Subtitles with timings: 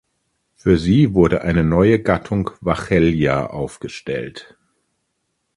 [0.55, 4.57] Für sie wurde eine neue Gattung "Vachellia" aufgestellt.